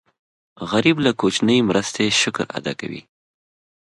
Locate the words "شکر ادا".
2.21-2.73